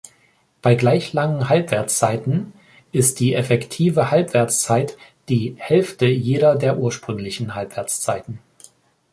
Bei 0.63 0.73
gleich 0.73 1.13
langen 1.13 1.47
Halbwertszeiten 1.47 2.53
ist 2.91 3.19
die 3.19 3.35
effektive 3.35 4.09
Halbwertszeit 4.09 4.97
die 5.29 5.53
Hälfte 5.59 6.07
jeder 6.07 6.55
der 6.55 6.79
ursprünglichen 6.79 7.53
Halbwertszeiten. 7.53 8.39